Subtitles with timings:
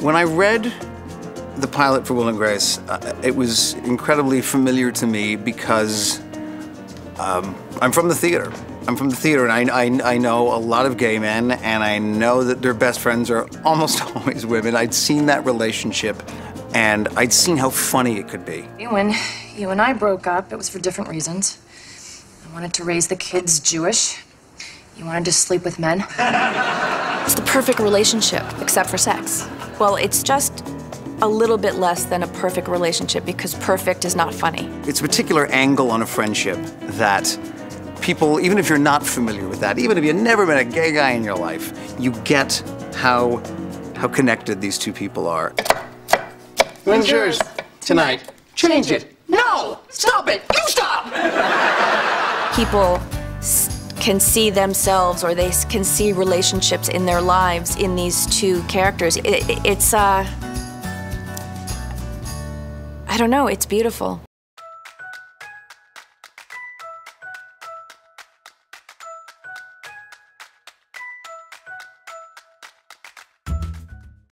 [0.00, 0.72] When I read
[1.58, 6.20] the pilot for Will and Grace, uh, it was incredibly familiar to me because
[7.18, 8.50] um, I'm from the theater.
[8.88, 11.84] I'm from the theater, and I, I, I, know a lot of gay men, and
[11.84, 14.74] I know that their best friends are almost always women.
[14.74, 16.16] I'd seen that relationship,
[16.72, 18.62] and I'd seen how funny it could be.
[18.88, 19.14] When
[19.54, 21.58] you and I broke up, it was for different reasons.
[22.48, 24.24] I wanted to raise the kids Jewish.
[24.96, 26.06] You wanted to sleep with men.
[27.22, 29.46] It's the perfect relationship, except for sex.
[29.80, 30.62] Well, it's just
[31.22, 34.66] a little bit less than a perfect relationship because perfect is not funny.
[34.86, 36.58] It's a particular angle on a friendship
[36.98, 37.38] that
[38.02, 40.92] people, even if you're not familiar with that, even if you've never met a gay
[40.92, 42.62] guy in your life, you get
[42.96, 43.42] how,
[43.96, 45.54] how connected these two people are.
[46.84, 47.40] When's yours?
[47.80, 48.30] Tonight.
[48.54, 49.16] Change it.
[49.28, 49.78] No!
[49.88, 50.42] Stop it!
[50.52, 51.06] You stop!
[52.54, 53.00] People
[54.00, 59.16] can see themselves or they can see relationships in their lives in these two characters.
[59.18, 60.26] It, it's, uh,
[63.06, 64.20] I don't know, it's beautiful.